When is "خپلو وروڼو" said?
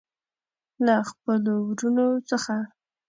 1.09-2.07